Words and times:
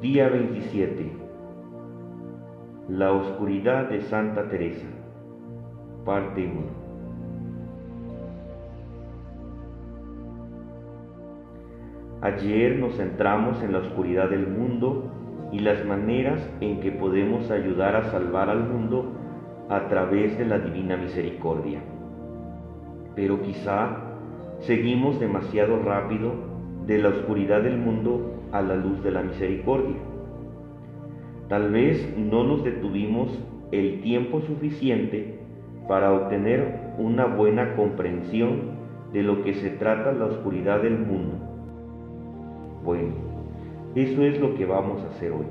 Día 0.00 0.30
27. 0.30 1.12
La 2.88 3.12
oscuridad 3.12 3.90
de 3.90 4.00
Santa 4.00 4.48
Teresa. 4.48 4.86
Parte 6.06 6.46
1. 6.46 6.60
Ayer 12.22 12.78
nos 12.78 12.96
centramos 12.96 13.62
en 13.62 13.72
la 13.72 13.80
oscuridad 13.80 14.30
del 14.30 14.46
mundo 14.46 15.12
y 15.52 15.58
las 15.58 15.84
maneras 15.84 16.40
en 16.62 16.80
que 16.80 16.92
podemos 16.92 17.50
ayudar 17.50 17.94
a 17.94 18.10
salvar 18.10 18.48
al 18.48 18.66
mundo 18.70 19.04
a 19.68 19.86
través 19.88 20.38
de 20.38 20.46
la 20.46 20.60
divina 20.60 20.96
misericordia. 20.96 21.82
Pero 23.14 23.42
quizá 23.42 23.98
seguimos 24.60 25.20
demasiado 25.20 25.78
rápido 25.82 26.49
de 26.86 26.98
la 26.98 27.10
oscuridad 27.10 27.62
del 27.62 27.78
mundo 27.78 28.34
a 28.52 28.62
la 28.62 28.76
luz 28.76 29.02
de 29.02 29.10
la 29.10 29.22
misericordia. 29.22 29.96
Tal 31.48 31.70
vez 31.70 32.16
no 32.16 32.44
nos 32.44 32.64
detuvimos 32.64 33.36
el 33.72 34.02
tiempo 34.02 34.40
suficiente 34.42 35.38
para 35.88 36.12
obtener 36.12 36.92
una 36.98 37.26
buena 37.26 37.74
comprensión 37.74 38.78
de 39.12 39.22
lo 39.22 39.42
que 39.42 39.54
se 39.54 39.70
trata 39.70 40.12
la 40.12 40.26
oscuridad 40.26 40.82
del 40.82 40.98
mundo. 40.98 41.34
Bueno, 42.84 43.14
eso 43.94 44.22
es 44.22 44.40
lo 44.40 44.54
que 44.54 44.66
vamos 44.66 45.02
a 45.02 45.08
hacer 45.08 45.32
hoy. 45.32 45.46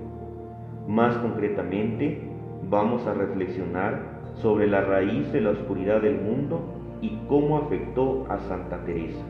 Más 0.87 1.17
concretamente, 1.17 2.21
vamos 2.69 3.05
a 3.05 3.13
reflexionar 3.13 4.19
sobre 4.35 4.67
la 4.67 4.81
raíz 4.81 5.31
de 5.33 5.41
la 5.41 5.51
oscuridad 5.51 6.01
del 6.01 6.21
mundo 6.21 6.61
y 7.01 7.17
cómo 7.27 7.57
afectó 7.57 8.25
a 8.29 8.39
Santa 8.39 8.83
Teresa. 8.85 9.25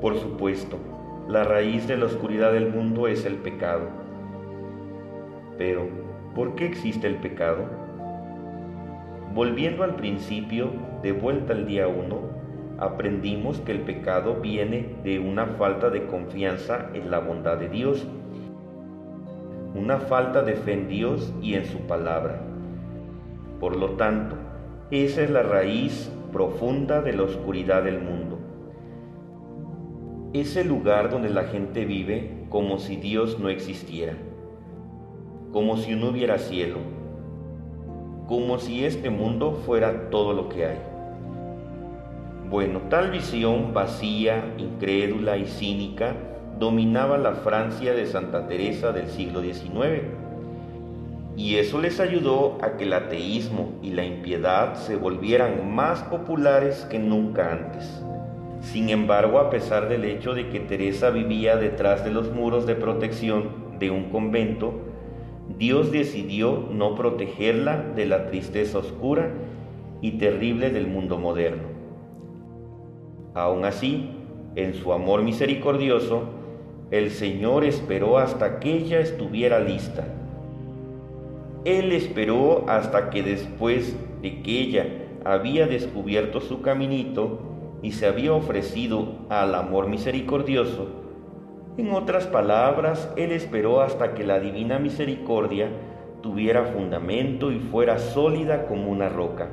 Por 0.00 0.18
supuesto, 0.18 0.76
la 1.26 1.42
raíz 1.44 1.88
de 1.88 1.96
la 1.96 2.04
oscuridad 2.04 2.52
del 2.52 2.68
mundo 2.68 3.08
es 3.08 3.24
el 3.24 3.36
pecado. 3.36 3.88
Pero, 5.56 5.88
¿por 6.34 6.54
qué 6.54 6.66
existe 6.66 7.06
el 7.06 7.16
pecado? 7.16 7.64
Volviendo 9.32 9.84
al 9.84 9.96
principio, 9.96 10.70
de 11.02 11.12
vuelta 11.12 11.54
al 11.54 11.66
día 11.66 11.88
1, 11.88 12.20
aprendimos 12.78 13.60
que 13.60 13.72
el 13.72 13.80
pecado 13.80 14.34
viene 14.34 14.96
de 15.02 15.18
una 15.18 15.46
falta 15.46 15.88
de 15.88 16.06
confianza 16.06 16.90
en 16.92 17.10
la 17.10 17.20
bondad 17.20 17.56
de 17.56 17.70
Dios, 17.70 18.06
una 19.74 19.96
falta 19.96 20.42
de 20.42 20.56
fe 20.56 20.74
en 20.74 20.88
Dios 20.88 21.32
y 21.40 21.54
en 21.54 21.64
su 21.64 21.78
palabra. 21.86 22.42
Por 23.60 23.76
lo 23.76 23.92
tanto, 23.92 24.36
esa 24.90 25.22
es 25.22 25.30
la 25.30 25.42
raíz 25.42 26.12
profunda 26.34 27.00
de 27.00 27.14
la 27.14 27.22
oscuridad 27.22 27.82
del 27.82 27.98
mundo 27.98 28.35
es 30.40 30.56
el 30.56 30.68
lugar 30.68 31.10
donde 31.10 31.30
la 31.30 31.44
gente 31.44 31.84
vive 31.84 32.44
como 32.48 32.78
si 32.78 32.96
Dios 32.96 33.38
no 33.38 33.48
existiera, 33.48 34.14
como 35.52 35.76
si 35.76 35.94
no 35.94 36.08
hubiera 36.08 36.38
cielo, 36.38 36.78
como 38.26 38.58
si 38.58 38.84
este 38.84 39.10
mundo 39.10 39.52
fuera 39.64 40.10
todo 40.10 40.32
lo 40.32 40.48
que 40.48 40.66
hay. 40.66 40.78
Bueno, 42.50 42.82
tal 42.88 43.10
visión 43.10 43.74
vacía, 43.74 44.54
incrédula 44.58 45.36
y 45.36 45.46
cínica 45.46 46.14
dominaba 46.58 47.18
la 47.18 47.32
Francia 47.34 47.92
de 47.92 48.06
Santa 48.06 48.46
Teresa 48.46 48.92
del 48.92 49.08
siglo 49.08 49.42
XIX. 49.42 50.02
Y 51.36 51.56
eso 51.56 51.80
les 51.80 52.00
ayudó 52.00 52.56
a 52.62 52.76
que 52.76 52.84
el 52.84 52.92
ateísmo 52.94 53.72
y 53.82 53.90
la 53.90 54.04
impiedad 54.04 54.74
se 54.74 54.96
volvieran 54.96 55.74
más 55.74 56.02
populares 56.04 56.86
que 56.88 56.98
nunca 56.98 57.52
antes. 57.52 58.02
Sin 58.60 58.88
embargo, 58.88 59.38
a 59.38 59.50
pesar 59.50 59.88
del 59.88 60.04
hecho 60.04 60.34
de 60.34 60.48
que 60.48 60.60
Teresa 60.60 61.10
vivía 61.10 61.56
detrás 61.56 62.04
de 62.04 62.10
los 62.10 62.32
muros 62.32 62.66
de 62.66 62.74
protección 62.74 63.66
de 63.78 63.90
un 63.90 64.10
convento, 64.10 64.74
Dios 65.58 65.92
decidió 65.92 66.68
no 66.70 66.94
protegerla 66.94 67.82
de 67.94 68.06
la 68.06 68.26
tristeza 68.26 68.78
oscura 68.78 69.30
y 70.00 70.12
terrible 70.12 70.70
del 70.70 70.86
mundo 70.86 71.18
moderno. 71.18 71.64
Aún 73.34 73.64
así, 73.64 74.10
en 74.54 74.74
su 74.74 74.92
amor 74.92 75.22
misericordioso, 75.22 76.24
el 76.90 77.10
Señor 77.10 77.64
esperó 77.64 78.18
hasta 78.18 78.60
que 78.60 78.72
ella 78.72 79.00
estuviera 79.00 79.60
lista. 79.60 80.06
Él 81.64 81.92
esperó 81.92 82.64
hasta 82.68 83.10
que 83.10 83.22
después 83.22 83.96
de 84.22 84.42
que 84.42 84.60
ella 84.60 84.86
había 85.24 85.66
descubierto 85.66 86.40
su 86.40 86.62
caminito, 86.62 87.55
y 87.82 87.92
se 87.92 88.06
había 88.06 88.32
ofrecido 88.32 89.06
al 89.28 89.54
amor 89.54 89.88
misericordioso, 89.88 91.06
en 91.78 91.92
otras 91.92 92.26
palabras, 92.26 93.10
Él 93.16 93.32
esperó 93.32 93.82
hasta 93.82 94.14
que 94.14 94.24
la 94.24 94.40
divina 94.40 94.78
misericordia 94.78 95.68
tuviera 96.22 96.64
fundamento 96.64 97.52
y 97.52 97.58
fuera 97.58 97.98
sólida 97.98 98.66
como 98.66 98.90
una 98.90 99.10
roca. 99.10 99.50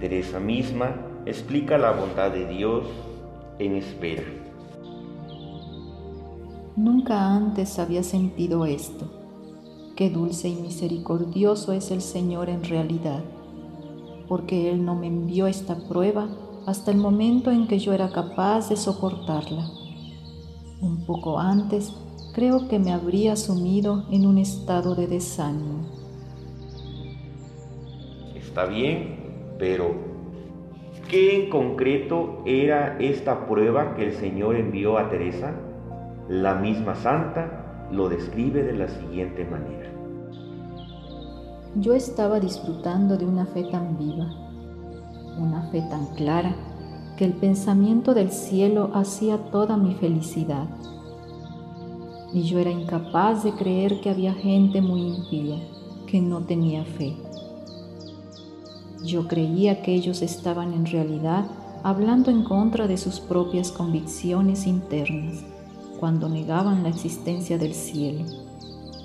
Teresa 0.00 0.40
misma 0.40 0.96
explica 1.26 1.76
la 1.76 1.90
bondad 1.90 2.30
de 2.30 2.46
Dios 2.46 2.86
en 3.58 3.74
espera. 3.74 4.22
Nunca 6.76 7.34
antes 7.34 7.78
había 7.78 8.02
sentido 8.02 8.64
esto. 8.64 9.04
Qué 9.96 10.08
dulce 10.08 10.48
y 10.48 10.54
misericordioso 10.54 11.74
es 11.74 11.90
el 11.90 12.00
Señor 12.00 12.48
en 12.48 12.64
realidad, 12.64 13.22
porque 14.28 14.70
Él 14.70 14.82
no 14.82 14.94
me 14.94 15.08
envió 15.08 15.46
esta 15.46 15.76
prueba 15.76 16.26
hasta 16.66 16.90
el 16.90 16.96
momento 16.96 17.50
en 17.50 17.66
que 17.66 17.78
yo 17.78 17.92
era 17.92 18.10
capaz 18.10 18.68
de 18.68 18.76
soportarla. 18.76 19.66
Un 20.80 21.04
poco 21.06 21.38
antes, 21.38 21.94
creo 22.34 22.68
que 22.68 22.78
me 22.78 22.92
habría 22.92 23.36
sumido 23.36 24.04
en 24.10 24.26
un 24.26 24.38
estado 24.38 24.94
de 24.94 25.06
desánimo. 25.06 25.86
Está 28.34 28.66
bien, 28.66 29.54
pero 29.58 29.94
¿qué 31.08 31.44
en 31.44 31.50
concreto 31.50 32.42
era 32.46 32.98
esta 32.98 33.46
prueba 33.46 33.94
que 33.94 34.06
el 34.06 34.12
Señor 34.12 34.56
envió 34.56 34.98
a 34.98 35.10
Teresa? 35.10 35.52
La 36.28 36.54
misma 36.54 36.94
santa 36.94 37.88
lo 37.90 38.08
describe 38.08 38.62
de 38.62 38.72
la 38.72 38.88
siguiente 38.88 39.44
manera. 39.44 39.90
Yo 41.76 41.94
estaba 41.94 42.40
disfrutando 42.40 43.16
de 43.16 43.26
una 43.26 43.46
fe 43.46 43.64
tan 43.64 43.98
viva 43.98 44.43
una 45.38 45.62
fe 45.70 45.82
tan 45.82 46.06
clara 46.14 46.54
que 47.16 47.24
el 47.24 47.32
pensamiento 47.32 48.14
del 48.14 48.30
cielo 48.30 48.90
hacía 48.94 49.38
toda 49.50 49.76
mi 49.76 49.94
felicidad. 49.94 50.66
Y 52.32 52.42
yo 52.42 52.58
era 52.58 52.70
incapaz 52.70 53.44
de 53.44 53.52
creer 53.52 54.00
que 54.00 54.10
había 54.10 54.34
gente 54.34 54.80
muy 54.80 55.02
impía, 55.02 55.56
que 56.06 56.20
no 56.20 56.40
tenía 56.40 56.84
fe. 56.84 57.16
Yo 59.04 59.28
creía 59.28 59.82
que 59.82 59.94
ellos 59.94 60.22
estaban 60.22 60.72
en 60.72 60.86
realidad 60.86 61.46
hablando 61.82 62.30
en 62.30 62.42
contra 62.42 62.88
de 62.88 62.96
sus 62.96 63.20
propias 63.20 63.70
convicciones 63.70 64.66
internas, 64.66 65.44
cuando 66.00 66.28
negaban 66.28 66.82
la 66.82 66.88
existencia 66.88 67.58
del 67.58 67.74
cielo, 67.74 68.24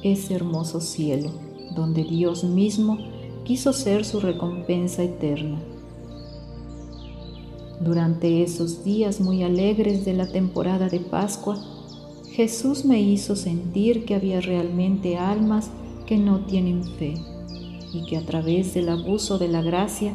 ese 0.02 0.34
hermoso 0.34 0.80
cielo 0.80 1.30
donde 1.76 2.04
Dios 2.04 2.44
mismo 2.44 2.98
quiso 3.44 3.74
ser 3.74 4.06
su 4.06 4.20
recompensa 4.20 5.04
eterna 5.04 5.60
durante 7.80 8.44
esos 8.44 8.84
días 8.84 9.22
muy 9.22 9.44
alegres 9.44 10.04
de 10.06 10.14
la 10.14 10.28
temporada 10.28 10.90
de 10.90 11.00
Pascua, 11.00 11.58
Jesús 12.32 12.86
me 12.86 13.02
hizo 13.02 13.36
sentir 13.36 14.06
que 14.06 14.16
había 14.16 14.42
realmente 14.42 15.18
almas 15.18 15.72
que 16.06 16.18
no 16.18 16.46
tienen 16.46 16.84
fe 16.84 17.16
y 17.94 18.06
que 18.06 18.18
a 18.18 18.26
través 18.26 18.74
del 18.74 18.90
abuso 18.90 19.38
de 19.38 19.48
la 19.48 19.62
gracia 19.62 20.14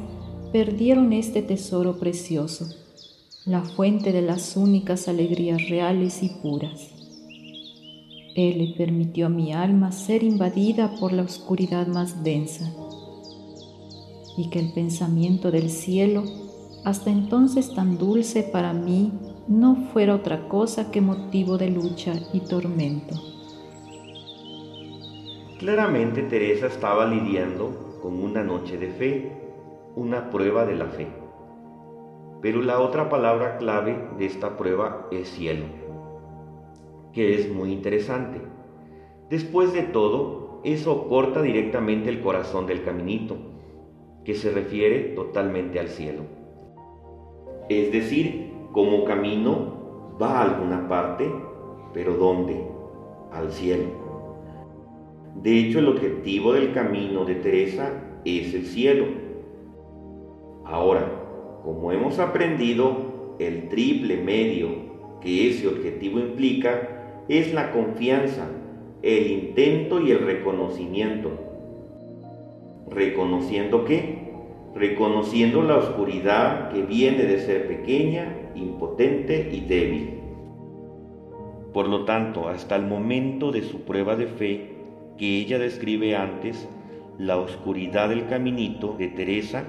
perdieron 0.52 1.12
este 1.12 1.42
tesoro 1.42 1.98
precioso, 1.98 2.68
la 3.44 3.62
fuente 3.62 4.12
de 4.12 4.22
las 4.22 4.56
únicas 4.56 5.08
alegrías 5.08 5.68
reales 5.68 6.22
y 6.22 6.28
puras. 6.28 6.90
Él 8.36 8.58
le 8.58 8.74
permitió 8.76 9.26
a 9.26 9.30
mi 9.30 9.52
alma 9.52 9.92
ser 9.92 10.22
invadida 10.22 10.94
por 10.98 11.12
la 11.12 11.22
oscuridad 11.22 11.86
más 11.86 12.24
densa 12.24 12.72
y 14.36 14.50
que 14.50 14.58
el 14.58 14.72
pensamiento 14.72 15.50
del 15.50 15.70
cielo 15.70 16.43
hasta 16.84 17.10
entonces 17.10 17.74
tan 17.74 17.96
dulce 17.96 18.42
para 18.42 18.72
mí, 18.72 19.12
no 19.48 19.76
fuera 19.92 20.14
otra 20.14 20.48
cosa 20.48 20.90
que 20.90 21.00
motivo 21.00 21.56
de 21.56 21.70
lucha 21.70 22.12
y 22.32 22.40
tormento. 22.40 23.14
Claramente 25.58 26.22
Teresa 26.22 26.66
estaba 26.66 27.06
lidiando 27.06 27.98
con 28.02 28.22
una 28.22 28.44
noche 28.44 28.76
de 28.76 28.88
fe, 28.88 29.32
una 29.96 30.30
prueba 30.30 30.66
de 30.66 30.76
la 30.76 30.86
fe. 30.86 31.08
Pero 32.42 32.60
la 32.60 32.80
otra 32.80 33.08
palabra 33.08 33.56
clave 33.56 34.10
de 34.18 34.26
esta 34.26 34.58
prueba 34.58 35.08
es 35.10 35.28
cielo, 35.28 35.64
que 37.14 37.34
es 37.34 37.50
muy 37.50 37.72
interesante. 37.72 38.42
Después 39.30 39.72
de 39.72 39.84
todo, 39.84 40.60
eso 40.64 41.08
corta 41.08 41.40
directamente 41.40 42.10
el 42.10 42.20
corazón 42.20 42.66
del 42.66 42.84
caminito, 42.84 43.36
que 44.24 44.34
se 44.34 44.50
refiere 44.50 45.14
totalmente 45.14 45.80
al 45.80 45.88
cielo. 45.88 46.43
Es 47.68 47.92
decir, 47.92 48.52
como 48.72 49.04
camino 49.04 50.16
va 50.20 50.40
a 50.40 50.42
alguna 50.42 50.88
parte, 50.88 51.30
pero 51.92 52.14
¿dónde? 52.14 52.74
al 53.34 53.52
cielo. 53.52 53.84
De 55.42 55.58
hecho, 55.58 55.80
el 55.80 55.88
objetivo 55.88 56.52
del 56.52 56.72
camino 56.72 57.24
de 57.24 57.34
Teresa 57.34 57.90
es 58.24 58.54
el 58.54 58.66
cielo. 58.66 59.06
Ahora, 60.64 61.60
como 61.64 61.92
hemos 61.92 62.18
aprendido, 62.18 63.34
el 63.38 63.68
triple 63.68 64.18
medio 64.18 64.68
que 65.20 65.50
ese 65.50 65.66
objetivo 65.66 66.20
implica 66.20 67.24
es 67.28 67.52
la 67.52 67.72
confianza, 67.72 68.48
el 69.02 69.26
intento 69.26 70.00
y 70.00 70.12
el 70.12 70.20
reconocimiento. 70.20 71.30
¿Reconociendo 72.88 73.84
qué? 73.84 74.23
Reconociendo 74.74 75.62
la 75.62 75.76
oscuridad 75.76 76.70
que 76.72 76.82
viene 76.82 77.24
de 77.24 77.38
ser 77.38 77.68
pequeña, 77.68 78.50
impotente 78.54 79.50
y 79.52 79.60
débil. 79.60 80.20
Por 81.72 81.88
lo 81.88 82.04
tanto, 82.04 82.48
hasta 82.48 82.76
el 82.76 82.86
momento 82.86 83.52
de 83.52 83.62
su 83.62 83.82
prueba 83.82 84.16
de 84.16 84.26
fe, 84.26 84.74
que 85.16 85.38
ella 85.38 85.58
describe 85.58 86.16
antes, 86.16 86.68
la 87.18 87.36
oscuridad 87.36 88.08
del 88.08 88.26
caminito 88.26 88.96
de 88.98 89.08
Teresa 89.08 89.64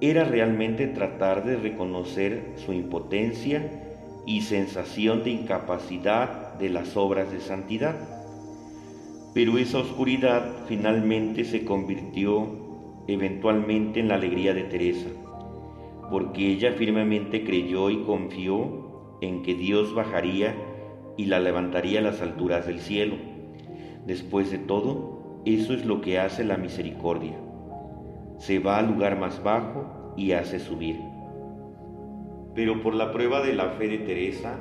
era 0.00 0.24
realmente 0.24 0.86
tratar 0.86 1.44
de 1.44 1.56
reconocer 1.56 2.52
su 2.56 2.72
impotencia 2.72 3.82
y 4.26 4.40
sensación 4.40 5.22
de 5.22 5.30
incapacidad 5.30 6.54
de 6.54 6.70
las 6.70 6.96
obras 6.96 7.30
de 7.30 7.40
santidad. 7.40 7.96
Pero 9.34 9.58
esa 9.58 9.78
oscuridad 9.78 10.64
finalmente 10.66 11.44
se 11.44 11.64
convirtió 11.64 12.63
eventualmente 13.06 14.00
en 14.00 14.08
la 14.08 14.14
alegría 14.14 14.54
de 14.54 14.64
Teresa, 14.64 15.08
porque 16.10 16.50
ella 16.50 16.72
firmemente 16.72 17.44
creyó 17.44 17.90
y 17.90 18.02
confió 18.04 19.18
en 19.20 19.42
que 19.42 19.54
Dios 19.54 19.94
bajaría 19.94 20.54
y 21.16 21.26
la 21.26 21.40
levantaría 21.40 22.00
a 22.00 22.02
las 22.02 22.20
alturas 22.20 22.66
del 22.66 22.80
cielo. 22.80 23.16
Después 24.06 24.50
de 24.50 24.58
todo, 24.58 25.40
eso 25.44 25.74
es 25.74 25.84
lo 25.84 26.00
que 26.00 26.18
hace 26.18 26.44
la 26.44 26.56
misericordia. 26.56 27.38
Se 28.38 28.58
va 28.58 28.78
al 28.78 28.88
lugar 28.88 29.18
más 29.18 29.42
bajo 29.42 30.14
y 30.16 30.32
hace 30.32 30.58
subir. 30.58 30.98
Pero 32.54 32.82
por 32.82 32.94
la 32.94 33.12
prueba 33.12 33.42
de 33.42 33.54
la 33.54 33.70
fe 33.70 33.88
de 33.88 33.98
Teresa, 33.98 34.58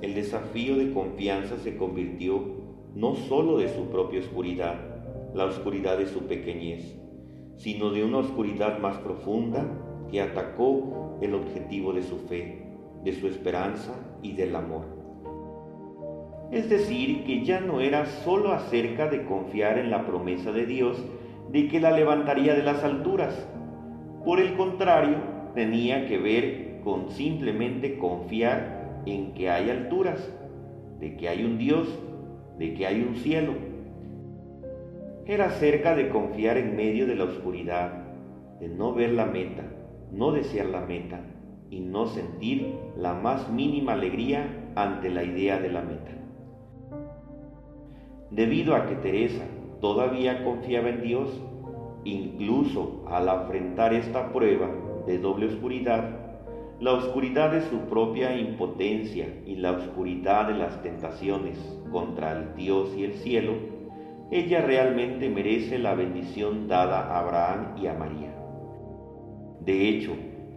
el 0.00 0.14
desafío 0.14 0.76
de 0.76 0.92
confianza 0.92 1.58
se 1.58 1.76
convirtió 1.76 2.42
no 2.94 3.14
sólo 3.14 3.58
de 3.58 3.68
su 3.68 3.86
propia 3.86 4.20
oscuridad, 4.20 4.74
la 5.34 5.46
oscuridad 5.46 5.98
de 5.98 6.06
su 6.06 6.26
pequeñez, 6.26 7.01
sino 7.56 7.90
de 7.90 8.04
una 8.04 8.18
oscuridad 8.18 8.78
más 8.78 8.98
profunda 8.98 9.66
que 10.10 10.20
atacó 10.20 11.18
el 11.20 11.34
objetivo 11.34 11.92
de 11.92 12.02
su 12.02 12.18
fe, 12.18 12.66
de 13.04 13.12
su 13.12 13.26
esperanza 13.26 13.94
y 14.22 14.32
del 14.32 14.54
amor. 14.56 14.84
Es 16.50 16.68
decir, 16.68 17.24
que 17.24 17.44
ya 17.44 17.60
no 17.60 17.80
era 17.80 18.04
sólo 18.04 18.52
acerca 18.52 19.08
de 19.08 19.24
confiar 19.24 19.78
en 19.78 19.90
la 19.90 20.06
promesa 20.06 20.52
de 20.52 20.66
Dios 20.66 21.02
de 21.50 21.68
que 21.68 21.80
la 21.80 21.92
levantaría 21.92 22.54
de 22.54 22.62
las 22.62 22.84
alturas. 22.84 23.46
Por 24.24 24.38
el 24.38 24.54
contrario, 24.54 25.16
tenía 25.54 26.06
que 26.06 26.18
ver 26.18 26.80
con 26.84 27.10
simplemente 27.10 27.96
confiar 27.98 29.02
en 29.06 29.32
que 29.32 29.50
hay 29.50 29.70
alturas, 29.70 30.32
de 31.00 31.16
que 31.16 31.28
hay 31.28 31.44
un 31.44 31.58
Dios, 31.58 31.88
de 32.58 32.74
que 32.74 32.86
hay 32.86 33.00
un 33.00 33.16
cielo. 33.16 33.54
Era 35.24 35.50
cerca 35.50 35.94
de 35.94 36.08
confiar 36.08 36.58
en 36.58 36.74
medio 36.74 37.06
de 37.06 37.14
la 37.14 37.24
oscuridad, 37.24 37.92
de 38.58 38.68
no 38.68 38.92
ver 38.92 39.12
la 39.12 39.26
meta, 39.26 39.62
no 40.10 40.32
desear 40.32 40.66
la 40.66 40.80
meta 40.80 41.20
y 41.70 41.78
no 41.78 42.06
sentir 42.06 42.74
la 42.96 43.14
más 43.14 43.48
mínima 43.48 43.92
alegría 43.92 44.72
ante 44.74 45.10
la 45.10 45.22
idea 45.22 45.60
de 45.60 45.70
la 45.70 45.82
meta. 45.82 46.10
Debido 48.30 48.74
a 48.74 48.86
que 48.86 48.96
Teresa 48.96 49.44
todavía 49.80 50.44
confiaba 50.44 50.88
en 50.88 51.02
Dios, 51.02 51.40
incluso 52.04 53.04
al 53.08 53.28
afrontar 53.28 53.94
esta 53.94 54.32
prueba 54.32 54.70
de 55.06 55.18
doble 55.18 55.46
oscuridad, 55.46 56.18
la 56.80 56.94
oscuridad 56.94 57.52
de 57.52 57.62
su 57.62 57.78
propia 57.82 58.36
impotencia 58.36 59.28
y 59.46 59.54
la 59.54 59.70
oscuridad 59.70 60.48
de 60.48 60.54
las 60.54 60.82
tentaciones 60.82 61.56
contra 61.92 62.32
el 62.32 62.56
Dios 62.56 62.92
y 62.96 63.04
el 63.04 63.12
cielo, 63.14 63.52
ella 64.30 64.62
realmente 64.62 65.28
merece 65.28 65.78
la 65.78 65.94
bendición 65.94 66.68
dada 66.68 67.00
a 67.00 67.18
Abraham 67.18 67.74
y 67.82 67.86
a 67.86 67.94
María. 67.94 68.34
De 69.60 69.88
hecho, 69.88 70.12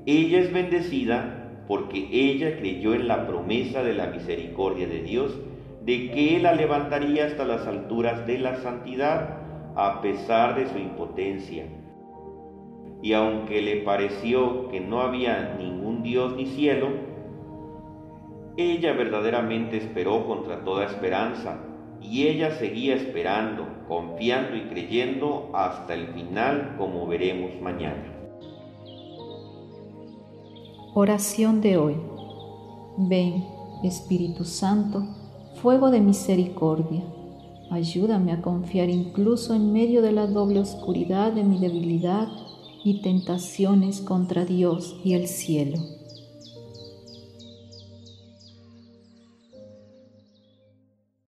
ella 0.05 0.39
es 0.39 0.53
bendecida 0.53 1.63
porque 1.67 2.07
ella 2.11 2.57
creyó 2.57 2.93
en 2.93 3.07
la 3.07 3.27
promesa 3.27 3.83
de 3.83 3.93
la 3.93 4.07
misericordia 4.07 4.87
de 4.87 5.01
Dios 5.01 5.37
de 5.83 6.11
que 6.11 6.35
Él 6.35 6.43
la 6.43 6.53
levantaría 6.53 7.25
hasta 7.25 7.45
las 7.45 7.67
alturas 7.67 8.25
de 8.25 8.39
la 8.39 8.55
santidad 8.57 9.39
a 9.75 10.01
pesar 10.01 10.55
de 10.55 10.67
su 10.67 10.77
impotencia 10.77 11.65
y 13.05 13.13
aunque 13.13 13.61
le 13.61 13.83
pareció 13.83 14.67
que 14.69 14.79
no 14.79 15.01
había 15.01 15.55
ningún 15.59 16.01
Dios 16.01 16.35
ni 16.35 16.47
cielo, 16.47 16.87
ella 18.57 18.93
verdaderamente 18.93 19.77
esperó 19.77 20.25
contra 20.25 20.63
toda 20.63 20.85
esperanza 20.85 21.59
y 22.09 22.27
ella 22.27 22.57
seguía 22.57 22.95
esperando, 22.95 23.67
confiando 23.87 24.55
y 24.55 24.61
creyendo 24.61 25.49
hasta 25.53 25.93
el 25.93 26.07
final 26.07 26.75
como 26.77 27.07
veremos 27.07 27.51
mañana. 27.61 28.11
Oración 30.93 31.61
de 31.61 31.77
hoy. 31.77 31.95
Ven, 32.97 33.43
Espíritu 33.83 34.45
Santo, 34.45 35.05
fuego 35.61 35.91
de 35.91 35.99
misericordia. 35.99 37.03
Ayúdame 37.69 38.31
a 38.31 38.41
confiar 38.41 38.89
incluso 38.89 39.53
en 39.53 39.73
medio 39.73 40.01
de 40.01 40.11
la 40.11 40.27
doble 40.27 40.59
oscuridad 40.59 41.33
de 41.33 41.43
mi 41.43 41.59
debilidad 41.59 42.27
y 42.83 43.01
tentaciones 43.01 43.99
contra 43.99 44.45
Dios 44.45 44.95
y 45.03 45.13
el 45.15 45.27
cielo. 45.27 45.94